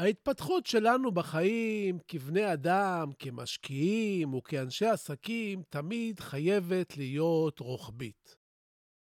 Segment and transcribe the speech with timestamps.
[0.00, 8.36] ההתפתחות שלנו בחיים כבני אדם, כמשקיעים וכאנשי עסקים, תמיד חייבת להיות רוחבית.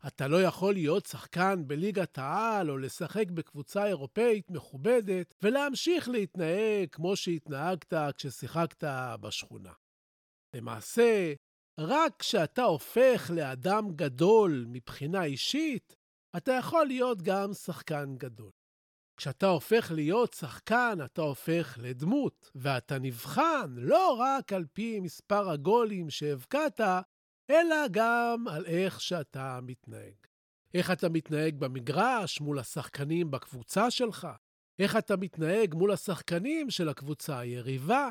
[0.08, 7.16] אתה לא יכול להיות שחקן בליגת העל או לשחק בקבוצה אירופאית מכובדת ולהמשיך להתנהג כמו
[7.16, 8.84] שהתנהגת כששיחקת
[9.22, 9.74] בשכונה.
[10.56, 11.34] למעשה,
[11.80, 15.96] רק כשאתה הופך לאדם גדול מבחינה אישית,
[16.38, 18.52] אתה יכול להיות גם שחקן גדול.
[19.18, 26.10] כשאתה הופך להיות שחקן, אתה הופך לדמות, ואתה נבחן לא רק על פי מספר הגולים
[26.10, 26.82] שהבקעת,
[27.50, 30.16] אלא גם על איך שאתה מתנהג.
[30.74, 34.28] איך אתה מתנהג במגרש מול השחקנים בקבוצה שלך,
[34.80, 38.10] איך אתה מתנהג מול השחקנים של הקבוצה היריבה,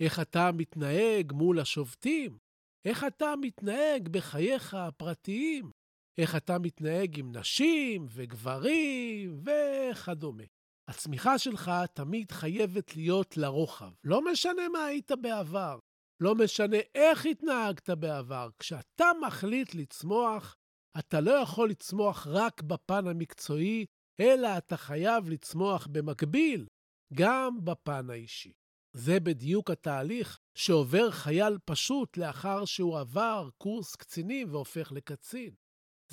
[0.00, 2.38] איך אתה מתנהג מול השובתים,
[2.84, 5.70] איך אתה מתנהג בחייך הפרטיים,
[6.18, 10.44] איך אתה מתנהג עם נשים וגברים וכדומה.
[10.88, 13.90] הצמיחה שלך תמיד חייבת להיות לרוחב.
[14.04, 15.78] לא משנה מה היית בעבר,
[16.22, 18.48] לא משנה איך התנהגת בעבר.
[18.58, 20.54] כשאתה מחליט לצמוח,
[20.98, 23.86] אתה לא יכול לצמוח רק בפן המקצועי,
[24.20, 26.66] אלא אתה חייב לצמוח במקביל
[27.14, 28.52] גם בפן האישי.
[28.96, 35.54] זה בדיוק התהליך שעובר חייל פשוט לאחר שהוא עבר קורס קצינים והופך לקצין.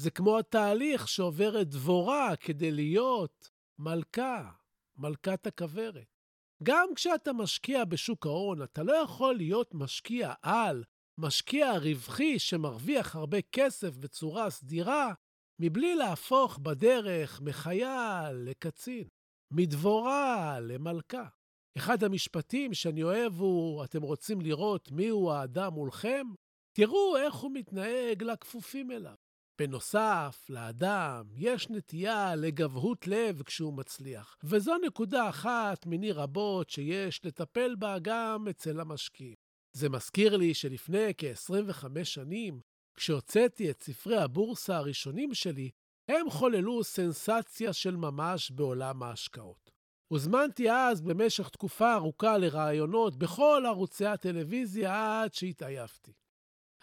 [0.01, 4.51] זה כמו התהליך שעוברת דבורה כדי להיות מלכה,
[4.97, 6.15] מלכת הכוורת.
[6.63, 10.83] גם כשאתה משקיע בשוק ההון, אתה לא יכול להיות משקיע על,
[11.17, 15.13] משקיע רווחי שמרוויח הרבה כסף בצורה סדירה,
[15.59, 19.07] מבלי להפוך בדרך מחייל לקצין,
[19.51, 21.27] מדבורה למלכה.
[21.77, 26.27] אחד המשפטים שאני אוהב הוא, אתם רוצים לראות מיהו האדם מולכם?
[26.73, 29.15] תראו איך הוא מתנהג לכפופים אליו.
[29.61, 37.75] בנוסף, לאדם יש נטייה לגבהות לב כשהוא מצליח, וזו נקודה אחת מיני רבות שיש לטפל
[37.75, 39.35] בה גם אצל המשקיעים.
[39.73, 42.59] זה מזכיר לי שלפני כ-25 שנים,
[42.95, 45.69] כשהוצאתי את ספרי הבורסה הראשונים שלי,
[46.07, 49.71] הם חוללו סנסציה של ממש בעולם ההשקעות.
[50.07, 56.20] הוזמנתי אז במשך תקופה ארוכה לראיונות בכל ערוצי הטלוויזיה עד שהתעייפתי.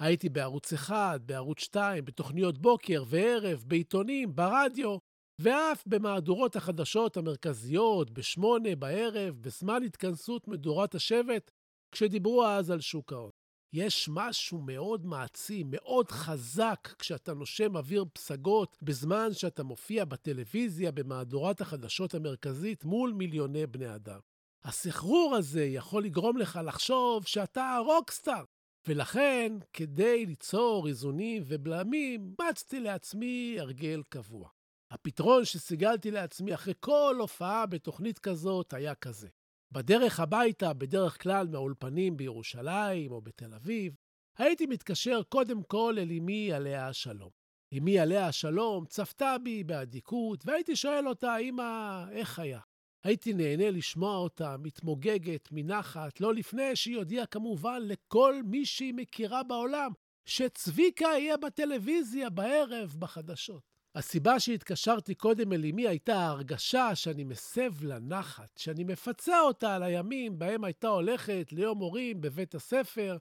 [0.01, 4.99] הייתי בערוץ 1, בערוץ 2, בתוכניות בוקר וערב, בעיתונים, ברדיו,
[5.41, 11.51] ואף במהדורות החדשות המרכזיות, בשמונה בערב, בזמן התכנסות מדורת השבט,
[11.93, 13.31] כשדיברו אז על שוק ההון.
[13.73, 21.61] יש משהו מאוד מעצים, מאוד חזק, כשאתה נושם אוויר פסגות בזמן שאתה מופיע בטלוויזיה במהדורת
[21.61, 24.19] החדשות המרכזית מול מיליוני בני אדם.
[24.65, 28.45] הסחרור הזה יכול לגרום לך לחשוב שאתה הרוקסטאר,
[28.88, 34.49] ולכן, כדי ליצור איזונים ובלמים, מצתי לעצמי הרגל קבוע.
[34.91, 39.28] הפתרון שסיגלתי לעצמי אחרי כל הופעה בתוכנית כזאת היה כזה.
[39.72, 43.94] בדרך הביתה, בדרך כלל מהאולפנים בירושלים או בתל אביב,
[44.38, 47.31] הייתי מתקשר קודם כל אל אמי עליה השלום.
[47.78, 52.60] אמי עליה השלום צפתה בי באדיקות, והייתי שואל אותה, אמא, איך היה?
[53.05, 59.43] הייתי נהנה לשמוע אותה מתמוגגת מנחת, לא לפני שהיא הודיעה כמובן לכל מי שהיא מכירה
[59.43, 59.93] בעולם
[60.25, 63.62] שצביקה יהיה בטלוויזיה בערב בחדשות.
[63.95, 69.83] הסיבה שהתקשרתי קודם אל אמי הייתה ההרגשה שאני מסב לה נחת, שאני מפצה אותה על
[69.83, 73.17] הימים בהם הייתה הולכת ליום מורים בבית הספר,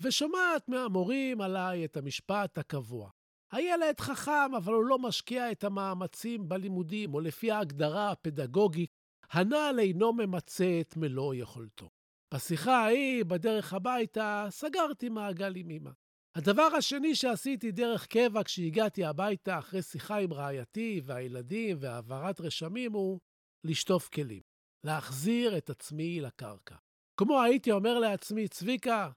[0.00, 3.10] ושומעת מהמורים עליי את המשפט הקבוע.
[3.52, 8.90] הילד חכם, אבל הוא לא משקיע את המאמצים בלימודים, או לפי ההגדרה הפדגוגית,
[9.32, 11.90] הנעל אינו ממצה את מלוא יכולתו.
[12.34, 15.90] בשיחה ההיא, בדרך הביתה, סגרתי מעגל עם אמא.
[16.34, 23.20] הדבר השני שעשיתי דרך קבע כשהגעתי הביתה אחרי שיחה עם רעייתי והילדים והעברת רשמים הוא
[23.64, 24.42] לשטוף כלים,
[24.84, 26.76] להחזיר את עצמי לקרקע.
[27.16, 29.10] כמו הייתי אומר לעצמי, צביקה,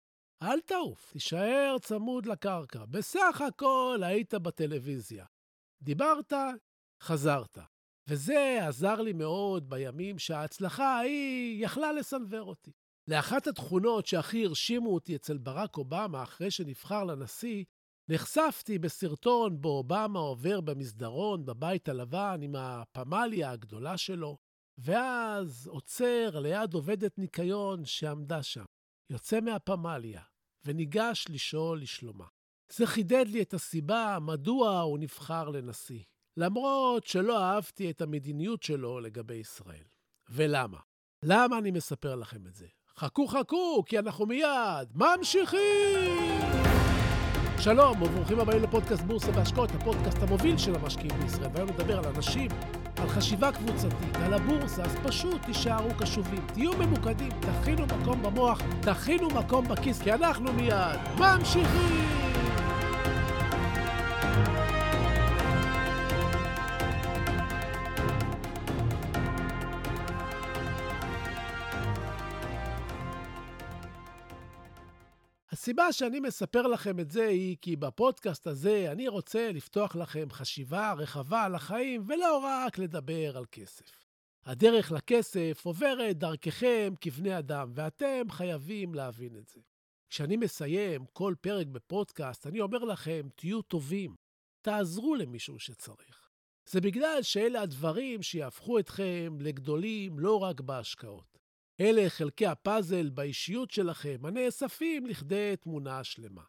[0.43, 2.85] אל תעוף, תישאר צמוד לקרקע.
[2.85, 5.25] בסך הכל היית בטלוויזיה.
[5.81, 6.33] דיברת,
[7.01, 7.57] חזרת.
[8.07, 12.71] וזה עזר לי מאוד בימים שההצלחה ההיא יכלה לסנוור אותי.
[13.07, 17.63] לאחת התכונות שהכי הרשימו אותי אצל ברק אובמה אחרי שנבחר לנשיא,
[18.09, 24.37] נחשפתי בסרטון בו אובמה עובר במסדרון בבית הלבן עם הפמליה הגדולה שלו,
[24.77, 28.65] ואז עוצר ליד עובדת ניקיון שעמדה שם,
[29.09, 30.21] יוצא מהפמליה,
[30.65, 32.27] וניגש לשאול לשלומה.
[32.71, 36.03] זה חידד לי את הסיבה מדוע הוא נבחר לנשיא,
[36.37, 39.83] למרות שלא אהבתי את המדיניות שלו לגבי ישראל.
[40.29, 40.77] ולמה?
[41.23, 42.65] למה אני מספר לכם את זה?
[42.97, 45.59] חכו חכו, כי אנחנו מיד ממשיכים!
[47.59, 51.49] שלום וברוכים הבאים לפודקאסט בורסה והשקעות, הפודקאסט המוביל של המשקיעים בישראל.
[51.53, 52.51] והיום נדבר על אנשים,
[52.97, 59.27] על חשיבה קבוצתית, על הבורסה, אז פשוט תישארו קשובים, תהיו ממוקדים, תכינו מקום במוח, תכינו
[59.27, 62.22] מקום בכיס, כי אנחנו מיד ממשיכים!
[75.63, 80.93] הסיבה שאני מספר לכם את זה היא כי בפודקאסט הזה אני רוצה לפתוח לכם חשיבה
[80.93, 84.05] רחבה על החיים ולא רק לדבר על כסף.
[84.45, 89.59] הדרך לכסף עוברת דרככם כבני אדם, ואתם חייבים להבין את זה.
[90.09, 94.15] כשאני מסיים כל פרק בפודקאסט, אני אומר לכם, תהיו טובים,
[94.61, 96.29] תעזרו למישהו שצריך.
[96.69, 101.32] זה בגלל שאלה הדברים שיהפכו אתכם לגדולים לא רק בהשקעות.
[101.79, 106.43] אלה חלקי הפאזל באישיות שלכם, הנאספים לכדי תמונה שלמה.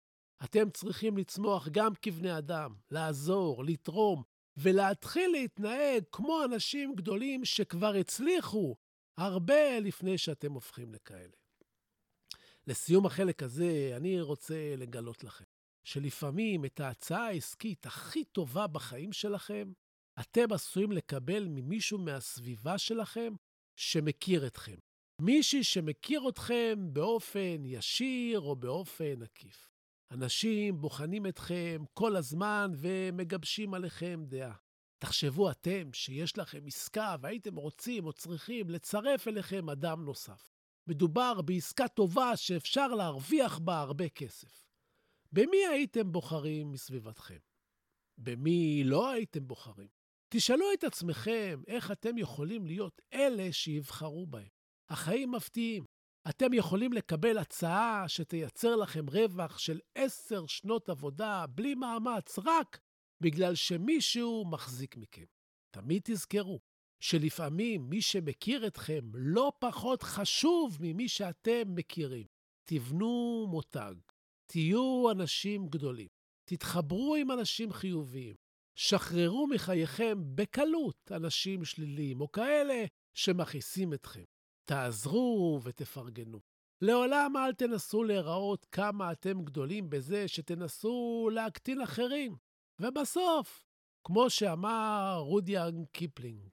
[0.44, 4.22] אתם צריכים לצמוח גם כבני אדם, לעזור, לתרום,
[4.56, 8.76] ולהתחיל להתנהג כמו אנשים גדולים שכבר הצליחו
[9.18, 11.36] הרבה לפני שאתם הופכים לכאלה.
[12.66, 15.44] לסיום החלק הזה, אני רוצה לגלות לכם
[15.84, 19.72] שלפעמים את ההצעה העסקית הכי טובה בחיים שלכם,
[20.20, 23.34] אתם עשויים לקבל ממישהו מהסביבה שלכם
[23.76, 24.76] שמכיר אתכם,
[25.24, 29.70] מישהי שמכיר אתכם באופן ישיר או באופן עקיף.
[30.10, 34.54] אנשים בוחנים אתכם כל הזמן ומגבשים עליכם דעה.
[34.98, 40.52] תחשבו אתם שיש לכם עסקה והייתם רוצים או צריכים לצרף אליכם אדם נוסף.
[40.86, 44.66] מדובר בעסקה טובה שאפשר להרוויח בה הרבה כסף.
[45.32, 47.38] במי הייתם בוחרים מסביבתכם?
[48.18, 49.88] במי לא הייתם בוחרים?
[50.28, 54.63] תשאלו את עצמכם איך אתם יכולים להיות אלה שיבחרו בהם.
[54.94, 55.84] החיים מפתיעים.
[56.28, 62.80] אתם יכולים לקבל הצעה שתייצר לכם רווח של עשר שנות עבודה בלי מאמץ, רק
[63.20, 65.24] בגלל שמישהו מחזיק מכם.
[65.70, 66.60] תמיד תזכרו
[67.00, 72.26] שלפעמים מי שמכיר אתכם לא פחות חשוב ממי שאתם מכירים.
[72.64, 73.94] תבנו מותג,
[74.46, 76.08] תהיו אנשים גדולים,
[76.44, 78.34] תתחברו עם אנשים חיוביים,
[78.78, 84.24] שחררו מחייכם בקלות אנשים שליליים או כאלה שמכעיסים אתכם.
[84.64, 86.40] תעזרו ותפרגנו.
[86.80, 92.36] לעולם אל תנסו להיראות כמה אתם גדולים בזה שתנסו להקטין אחרים.
[92.80, 93.64] ובסוף,
[94.04, 96.48] כמו שאמר רודיארד קיפלינג,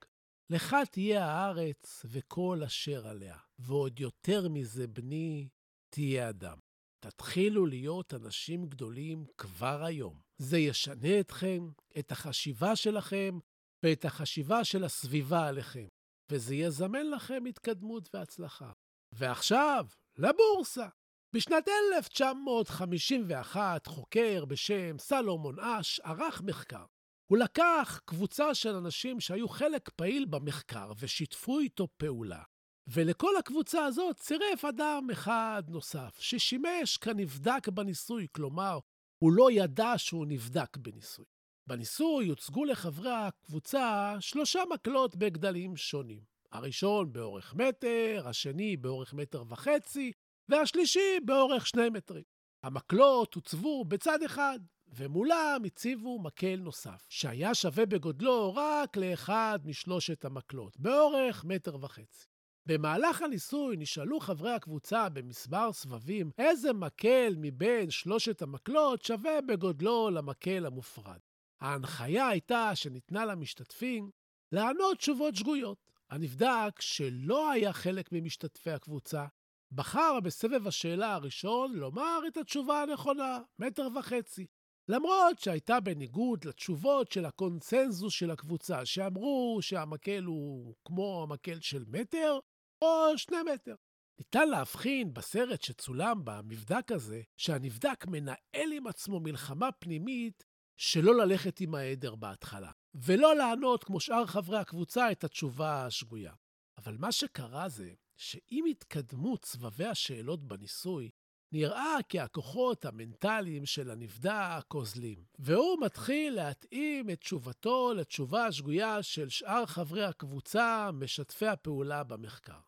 [0.50, 5.48] לך תהיה הארץ וכל אשר עליה, ועוד יותר מזה, בני,
[5.90, 6.58] תהיה אדם.
[7.00, 10.22] תתחילו להיות אנשים גדולים כבר היום.
[10.38, 11.70] זה ישנה אתכם,
[12.00, 13.40] את החשיבה שלכם
[13.84, 15.88] ואת החשיבה של הסביבה עליכם.
[16.32, 18.72] וזה יזמן לכם התקדמות והצלחה.
[19.12, 19.86] ועכשיו,
[20.18, 20.88] לבורסה.
[21.36, 26.86] בשנת 1951 חוקר בשם סלומון אש ערך מחקר.
[27.32, 32.44] הוא לקח קבוצה של אנשים שהיו חלק פעיל במחקר ושיתפו איתו פעולה.
[32.88, 38.80] ולכל הקבוצה הזאת צירף אדם אחד נוסף, ששימש כנבדק בניסוי, כלומר,
[39.24, 41.26] הוא לא ידע שהוא נבדק בניסוי.
[41.68, 46.22] בניסוי הוצגו לחברי הקבוצה שלושה מקלות בגדלים שונים.
[46.52, 50.12] הראשון באורך מטר, השני באורך מטר וחצי,
[50.50, 52.24] והשלישי באורך שני מטרים.
[52.64, 60.80] המקלות הוצבו בצד אחד, ומולם הציבו מקל נוסף, שהיה שווה בגודלו רק לאחד משלושת המקלות,
[60.80, 62.26] באורך מטר וחצי.
[62.66, 70.66] במהלך הניסוי נשאלו חברי הקבוצה במספר סבבים איזה מקל מבין שלושת המקלות שווה בגודלו למקל
[70.66, 71.20] המופרד.
[71.62, 74.10] ההנחיה הייתה שניתנה למשתתפים
[74.52, 75.92] לענות תשובות שגויות.
[76.10, 79.26] הנבדק, שלא היה חלק ממשתתפי הקבוצה,
[79.72, 84.46] בחר בסבב השאלה הראשון לומר את התשובה הנכונה, מטר וחצי,
[84.88, 92.40] למרות שהייתה בניגוד לתשובות של הקונסנזוס של הקבוצה, שאמרו שהמקל הוא כמו המקל של מטר
[92.82, 93.76] או שני מטר.
[94.20, 100.51] ניתן להבחין בסרט שצולם במבדק הזה, שהנבדק מנהל עם עצמו מלחמה פנימית
[100.84, 106.34] שלא ללכת עם העדר בהתחלה, ולא לענות כמו שאר חברי הקבוצה את התשובה השגויה.
[106.78, 111.10] אבל מה שקרה זה שעם התקדמות סבבי השאלות בניסוי,
[111.52, 119.30] נראה כי הכוחות המנטליים של הנבדק אוזלים, והוא מתחיל להתאים את תשובתו לתשובה השגויה של
[119.30, 122.60] שאר חברי הקבוצה, משתפי הפעולה במחקר.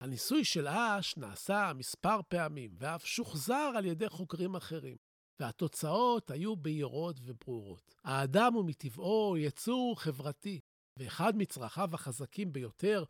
[0.00, 4.96] הניסוי של אש נעשה מספר פעמים, ואף שוחזר על ידי חוקרים אחרים,
[5.40, 7.94] והתוצאות היו בהירות וברורות.
[8.04, 10.60] האדם הוא מטבעו יצור חברתי,
[10.98, 13.04] ואחד מצרכיו החזקים ביותר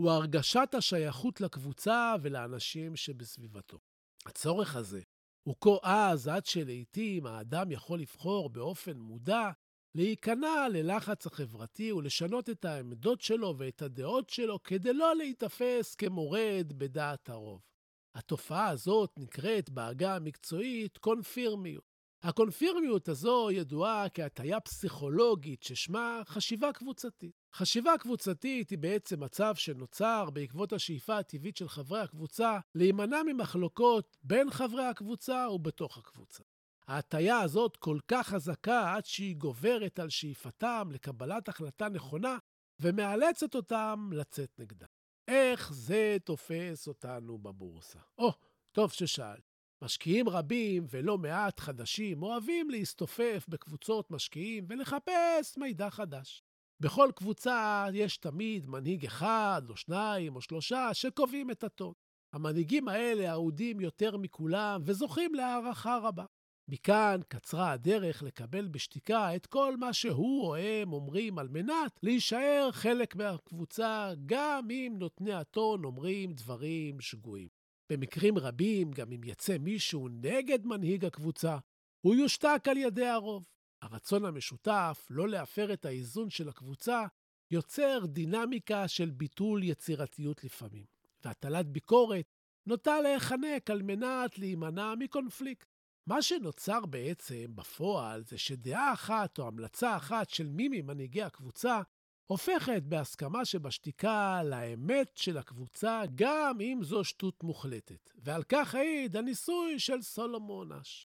[0.00, 3.78] הוא הרגשת השייכות לקבוצה ולאנשים שבסביבתו.
[4.26, 5.00] הצורך הזה
[5.42, 9.50] הוא כה עז עד שלעיתים האדם יכול לבחור באופן מודע
[9.94, 17.28] להיכנע ללחץ החברתי ולשנות את העמדות שלו ואת הדעות שלו כדי לא להיתפס כמורד בדעת
[17.28, 17.69] הרוב.
[18.14, 21.90] התופעה הזאת נקראת בעגה המקצועית קונפירמיות.
[22.22, 27.32] הקונפירמיות הזו ידועה כהטיה פסיכולוגית ששמה חשיבה קבוצתית.
[27.54, 34.50] חשיבה קבוצתית היא בעצם מצב שנוצר בעקבות השאיפה הטבעית של חברי הקבוצה להימנע ממחלוקות בין
[34.50, 36.42] חברי הקבוצה ובתוך הקבוצה.
[36.88, 42.38] ההטיה הזאת כל כך חזקה עד שהיא גוברת על שאיפתם לקבלת החלטה נכונה
[42.80, 44.86] ומאלצת אותם לצאת נגדה.
[45.30, 47.98] איך זה תופס אותנו בבורסה?
[48.18, 48.32] או, oh,
[48.72, 49.50] טוב ששאלת.
[49.84, 56.42] משקיעים רבים ולא מעט חדשים אוהבים להסתופף בקבוצות משקיעים ולחפש מידע חדש.
[56.80, 61.92] בכל קבוצה יש תמיד מנהיג אחד או שניים או שלושה שקובעים את הטון.
[62.32, 66.24] המנהיגים האלה אהודים יותר מכולם וזוכים להערכה רבה.
[66.70, 72.68] מכאן קצרה הדרך לקבל בשתיקה את כל מה שהוא או הם אומרים על מנת להישאר
[72.72, 77.48] חלק מהקבוצה, גם אם נותני הטון אומרים דברים שגויים.
[77.92, 81.58] במקרים רבים, גם אם יצא מישהו נגד מנהיג הקבוצה,
[82.00, 83.44] הוא יושתק על ידי הרוב.
[83.82, 87.06] הרצון המשותף לא להפר את האיזון של הקבוצה
[87.50, 90.84] יוצר דינמיקה של ביטול יצירתיות לפעמים,
[91.24, 92.24] והטלת ביקורת
[92.66, 95.79] נוטה להיחנק על מנת להימנע מקונפליקט.
[96.10, 101.80] מה שנוצר בעצם בפועל זה שדעה אחת או המלצה אחת של מי ממנהיגי הקבוצה
[102.26, 108.10] הופכת בהסכמה שבשתיקה לאמת של הקבוצה, גם אם זו שטות מוחלטת.
[108.24, 111.06] ועל כך העיד הניסוי של סולומון אש.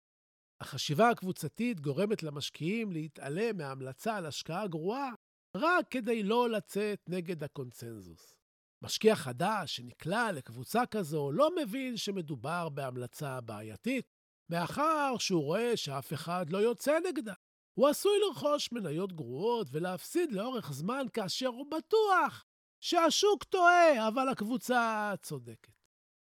[0.60, 5.10] החשיבה הקבוצתית גורמת למשקיעים להתעלם מההמלצה על השקעה גרועה
[5.56, 8.34] רק כדי לא לצאת נגד הקונצנזוס.
[8.82, 14.17] משקיע חדש שנקלע לקבוצה כזו לא מבין שמדובר בהמלצה בעייתית,
[14.50, 17.34] מאחר שהוא רואה שאף אחד לא יוצא נגדה.
[17.78, 22.44] הוא עשוי לרכוש מניות גרועות ולהפסיד לאורך זמן כאשר הוא בטוח
[22.80, 25.72] שהשוק טועה, אבל הקבוצה צודקת.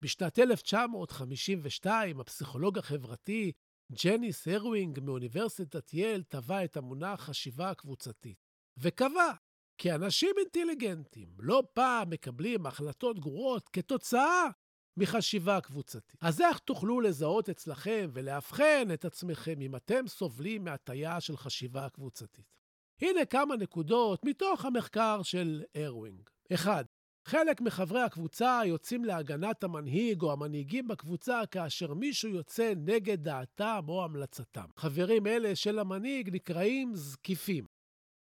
[0.02, 3.52] בשנת 1952, הפסיכולוג החברתי
[4.04, 8.38] ג'ניס אירווינג מאוניברסיטת יל טבע את המונח חשיבה הקבוצתית,
[8.78, 9.32] וקבע
[9.78, 14.48] כי אנשים אינטליגנטים לא פעם מקבלים החלטות גרועות כתוצאה
[14.96, 16.16] מחשיבה קבוצתית.
[16.20, 22.54] אז איך תוכלו לזהות אצלכם ולאבחן את עצמכם אם אתם סובלים מהטיה של חשיבה קבוצתית?
[23.00, 26.30] הנה כמה נקודות מתוך המחקר של אירווינג.
[26.54, 26.86] 1.
[27.26, 34.04] חלק מחברי הקבוצה יוצאים להגנת המנהיג או המנהיגים בקבוצה כאשר מישהו יוצא נגד דעתם או
[34.04, 34.66] המלצתם.
[34.76, 37.66] חברים אלה של המנהיג נקראים זקיפים.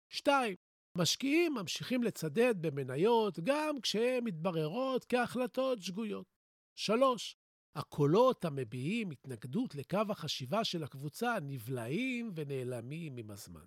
[0.08, 0.56] 2.
[0.98, 6.39] משקיעים ממשיכים לצדד במניות גם כשהן מתבררות כהחלטות שגויות.
[6.80, 7.36] 3.
[7.74, 13.64] הקולות המביעים התנגדות לקו החשיבה של הקבוצה נבלעים ונעלמים עם הזמן.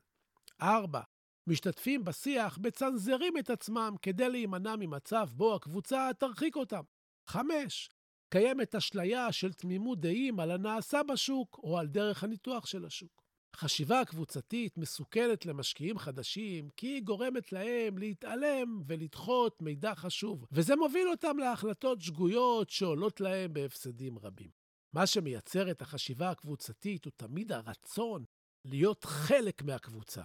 [0.61, 1.01] 4.
[1.47, 6.81] משתתפים בשיח מצנזרים את עצמם כדי להימנע ממצב בו הקבוצה תרחיק אותם.
[7.27, 7.89] 5.
[8.29, 13.22] קיימת אשליה של תמימות דעים על הנעשה בשוק או על דרך הניתוח של השוק.
[13.55, 21.07] חשיבה הקבוצתית מסוכנת למשקיעים חדשים כי היא גורמת להם להתעלם ולדחות מידע חשוב, וזה מוביל
[21.09, 24.49] אותם להחלטות שגויות שעולות להם בהפסדים רבים.
[24.93, 28.23] מה שמייצר את החשיבה הקבוצתית הוא תמיד הרצון
[28.65, 30.23] להיות חלק מהקבוצה,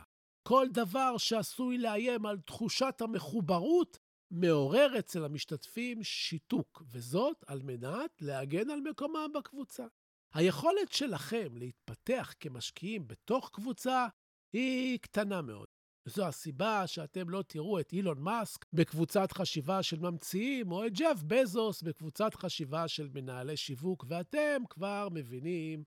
[0.49, 3.99] כל דבר שעשוי לאיים על תחושת המחוברות
[4.30, 9.87] מעורר אצל המשתתפים שיתוק, וזאת על מנת להגן על מקומם בקבוצה.
[10.35, 14.06] היכולת שלכם להתפתח כמשקיעים בתוך קבוצה
[14.52, 15.66] היא קטנה מאוד.
[16.08, 21.23] זו הסיבה שאתם לא תראו את אילון מאסק בקבוצת חשיבה של ממציאים, או את ג'ף
[21.26, 25.85] בזוס בקבוצת חשיבה של מנהלי שיווק, ואתם כבר מבינים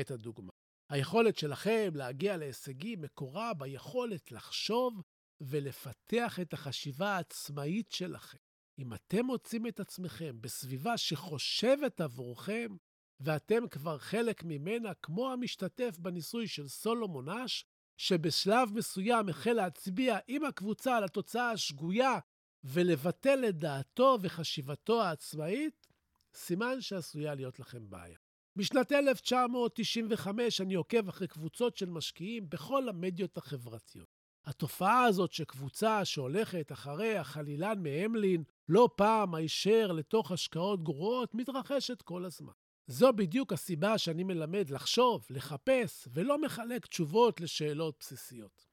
[0.00, 0.52] את הדוגמה.
[0.90, 5.02] היכולת שלכם להגיע להישגים מקורה ביכולת לחשוב
[5.40, 8.38] ולפתח את החשיבה העצמאית שלכם.
[8.78, 12.76] אם אתם מוצאים את עצמכם בסביבה שחושבת עבורכם,
[13.24, 17.64] ואתם כבר חלק ממנה כמו המשתתף בניסוי של סולומון אש,
[17.96, 22.18] שבשלב מסוים החל להצביע עם הקבוצה על התוצאה השגויה
[22.64, 25.86] ולבטל את דעתו וחשיבתו העצמאית,
[26.34, 28.18] סימן שעשויה להיות לכם בעיה.
[28.56, 34.08] בשנת 1995 אני עוקב אחרי קבוצות של משקיעים בכל המדיות החברתיות.
[34.44, 42.24] התופעה הזאת שקבוצה שהולכת אחרי החלילן מהמלין לא פעם הישר לתוך השקעות גרועות מתרחשת כל
[42.24, 42.52] הזמן.
[42.86, 48.66] זו בדיוק הסיבה שאני מלמד לחשוב, לחפש, ולא מחלק תשובות לשאלות בסיסיות.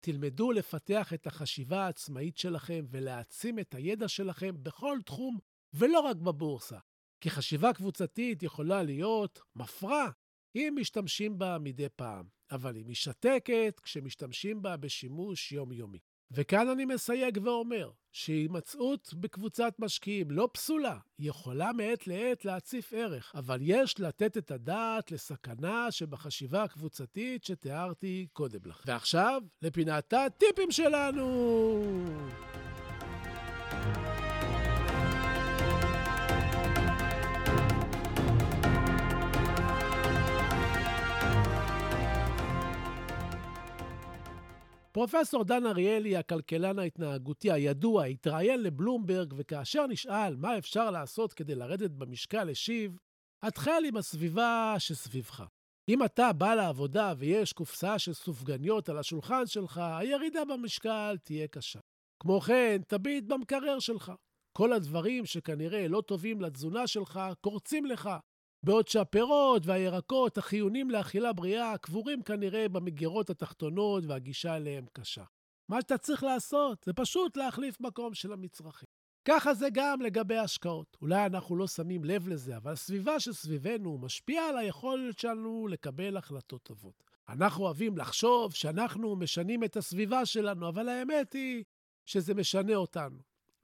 [0.00, 5.38] תלמדו לפתח את החשיבה העצמאית שלכם ולהעצים את הידע שלכם בכל תחום,
[5.74, 6.78] ולא רק בבורסה.
[7.20, 10.10] כי חשיבה קבוצתית יכולה להיות מפרה
[10.54, 15.98] אם משתמשים בה מדי פעם, אבל היא משתקת כשמשתמשים בה בשימוש יומיומי.
[16.30, 23.58] וכאן אני מסייג ואומר שהימצאות בקבוצת משקיעים לא פסולה, יכולה מעת לעת להציף ערך, אבל
[23.62, 28.92] יש לתת את הדעת לסכנה שבחשיבה הקבוצתית שתיארתי קודם לכן.
[28.92, 31.88] ועכשיו, לפינת הטיפים שלנו!
[44.98, 51.90] פרופסור דן אריאלי, הכלכלן ההתנהגותי הידוע, התראיין לבלומברג, וכאשר נשאל מה אפשר לעשות כדי לרדת
[51.90, 52.98] במשקל, השיב,
[53.42, 55.44] התחל עם הסביבה שסביבך.
[55.88, 61.80] אם אתה בא לעבודה ויש קופסה של סופגניות על השולחן שלך, הירידה במשקל תהיה קשה.
[62.22, 64.12] כמו כן, תביט במקרר שלך.
[64.56, 68.10] כל הדברים שכנראה לא טובים לתזונה שלך, קורצים לך,
[68.62, 75.24] בעוד שהפירות והירקות החיונים לאכילה בריאה קבורים כנראה במגירות התחתונות והגישה אליהם קשה.
[75.68, 78.88] מה שאתה צריך לעשות זה פשוט להחליף מקום של המצרכים.
[79.24, 80.96] ככה זה גם לגבי השקעות.
[81.02, 86.62] אולי אנחנו לא שמים לב לזה, אבל הסביבה שסביבנו משפיעה על היכולת שלנו לקבל החלטות
[86.62, 87.04] טובות.
[87.28, 91.64] אנחנו אוהבים לחשוב שאנחנו משנים את הסביבה שלנו, אבל האמת היא
[92.06, 93.18] שזה משנה אותנו.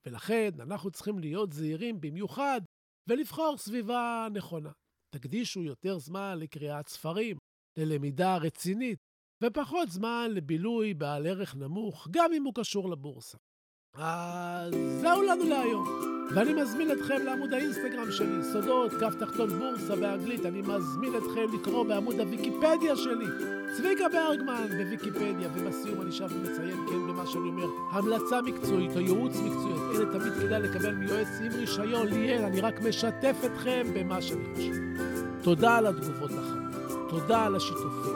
[0.06, 2.60] ולכן אנחנו צריכים להיות זהירים במיוחד
[3.06, 4.70] ולבחור סביבה נכונה.
[5.14, 7.36] תקדישו יותר זמן לקריאת ספרים,
[7.76, 8.98] ללמידה רצינית,
[9.42, 13.38] ופחות זמן לבילוי בעל ערך נמוך, גם אם הוא קשור לבורסה.
[13.98, 15.84] אז זהו לנו להיום.
[16.34, 20.46] ואני מזמין אתכם לעמוד האינסטגרם שלי, סודות, כף תחתון בורסה באנגלית.
[20.46, 23.26] אני מזמין אתכם לקרוא בעמוד הוויקיפדיה שלי,
[23.76, 25.48] צביקה ברגמן בוויקיפדיה.
[25.54, 30.32] ובסיום אני שב ומציין, כן, במה שאני אומר, המלצה מקצועית או ייעוץ מקצועי, אלה תמיד
[30.32, 32.06] כדאי לקבל מיועץ עם רישיון.
[32.06, 34.72] ליאל, אני רק משתף אתכם במה שאני חושב.
[35.42, 38.14] תודה על התגובות החמות, תודה על השיתופים.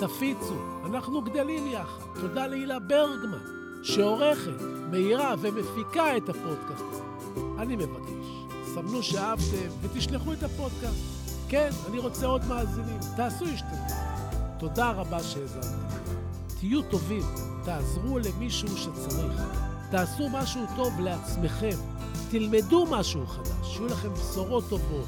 [0.00, 2.20] תפיצו, אנחנו גדלים יחד.
[2.20, 4.60] תודה להילה ברגמן, שעורכת,
[4.90, 7.02] מאירה ומפיקה את הפודקאסט.
[7.58, 11.18] אני מבקש, סמנו שאהבתם ותשלחו את הפודקאסט.
[11.48, 13.96] כן, אני רוצה עוד מאזינים, תעשו השתתפות.
[14.58, 15.68] תודה רבה שהאזנתם.
[16.60, 17.22] תהיו טובים,
[17.64, 19.42] תעזרו למישהו שצריך.
[19.90, 21.76] תעשו משהו טוב לעצמכם.
[22.30, 25.06] תלמדו משהו חדש, שיהיו לכם בשורות טובות.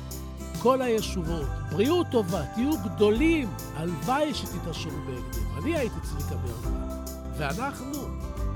[0.62, 5.62] כל הישובות, בריאות טובה, תהיו גדולים, הלוואי שתתעשרו בהקדם.
[5.62, 7.04] אני הייתי צביקה ברגמן,
[7.38, 7.92] ואנחנו,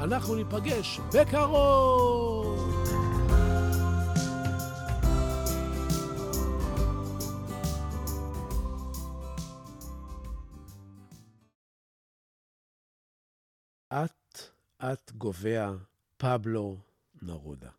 [0.01, 2.75] אנחנו ניפגש בקרוב!
[13.93, 15.73] אט-אט גובע
[16.17, 16.79] פבלו
[17.23, 17.71] נרודה.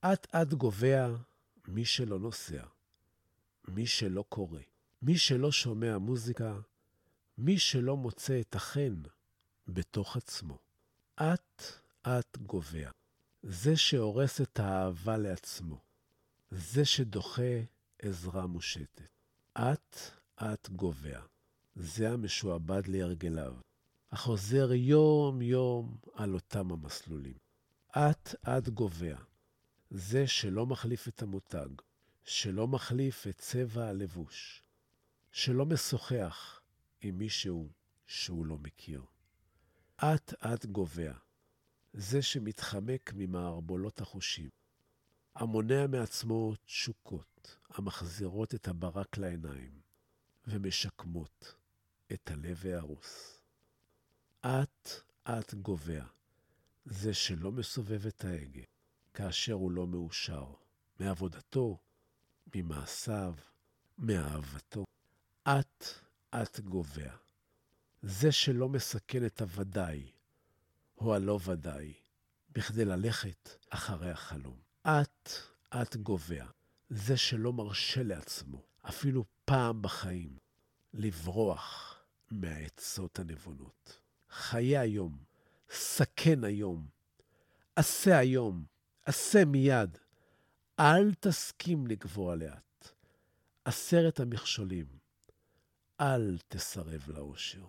[0.00, 1.08] אט-אט גובע
[1.68, 2.64] מי שלא נוסע.
[3.68, 4.60] מי שלא קורא,
[5.02, 6.60] מי שלא שומע מוזיקה,
[7.38, 9.02] מי שלא מוצא את החן
[9.68, 10.63] בתוך עצמו.
[11.16, 12.90] אט-אט גובע.
[13.42, 15.80] זה שהורס את האהבה לעצמו.
[16.50, 17.60] זה שדוחה
[17.98, 19.08] עזרה מושטת.
[19.54, 21.20] אט-אט גובע.
[21.76, 23.54] זה המשועבד להרגליו,
[24.12, 27.38] החוזר יום-יום על אותם המסלולים.
[27.90, 29.16] אט-אט גובע.
[29.90, 31.68] זה שלא מחליף את המותג,
[32.24, 34.62] שלא מחליף את צבע הלבוש,
[35.32, 36.60] שלא משוחח
[37.00, 37.68] עם מישהו
[38.06, 39.13] שהוא לא מכיר.
[39.96, 41.12] אט-אט גובע,
[41.92, 44.50] זה שמתחמק ממערבולות החושים,
[45.34, 49.80] המונע מעצמו תשוקות המחזירות את הברק לעיניים
[50.46, 51.54] ומשקמות
[52.12, 53.40] את הלב ההרוס.
[54.40, 56.04] אט-אט גובע,
[56.84, 58.62] זה שלא מסובב את ההגה
[59.14, 60.54] כאשר הוא לא מאושר
[61.00, 61.78] מעבודתו,
[62.54, 63.34] ממעשיו,
[63.98, 64.84] מאהבתו.
[65.48, 67.23] אט-אט גובע.
[68.06, 70.10] זה שלא מסכן את הוודאי,
[70.98, 71.94] או הלא ודאי,
[72.50, 74.56] בכדי ללכת אחרי החלום.
[74.82, 76.46] אט-אט גובע.
[76.90, 80.38] זה שלא מרשה לעצמו, אפילו פעם בחיים,
[80.94, 81.98] לברוח
[82.30, 84.00] מהעצות הנבונות.
[84.30, 85.18] חיה היום,
[85.70, 86.86] סכן היום,
[87.76, 88.64] עשה היום,
[89.04, 89.98] עשה מיד.
[90.80, 92.88] אל תסכים לגבוה לאט.
[93.64, 94.86] עשרת המכשולים,
[96.00, 97.62] אל תסרב לאושר.